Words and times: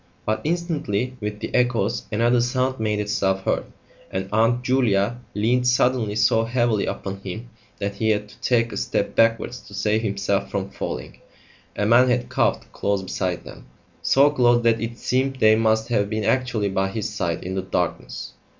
But, 0.25 0.41
instantly, 0.43 1.15
with 1.21 1.41
the 1.41 1.53
echoes, 1.53 2.07
another 2.11 2.41
sound 2.41 2.79
made 2.79 2.99
itself 2.99 3.43
heard, 3.43 3.65
and 4.09 4.27
Aunt 4.31 4.63
Julia 4.63 5.17
leaned 5.35 5.67
suddenly 5.67 6.15
so 6.15 6.43
heavily 6.43 6.87
upon 6.87 7.17
him 7.19 7.49
that 7.77 7.97
he 7.97 8.09
had 8.09 8.27
to 8.29 8.41
take 8.41 8.71
a 8.71 8.77
step 8.77 9.15
backwards 9.15 9.59
to 9.59 9.75
save 9.75 10.01
himself 10.01 10.49
from 10.49 10.71
falling. 10.71 11.19
A 11.75 11.85
man 11.85 12.09
had 12.09 12.29
coughed 12.29 12.71
close 12.71 13.03
beside 13.03 13.43
them 13.43 13.67
so 14.01 14.31
close 14.31 14.63
that 14.63 14.81
it 14.81 14.97
seemed 14.97 15.35
they 15.35 15.55
must 15.55 15.89
have 15.89 16.09
been 16.09 16.23
actually 16.23 16.69
by 16.69 16.87
his 16.89 17.07
side 17.07 17.43
in 17.43 17.53
the 17.53 17.61
darkness. 17.61 18.33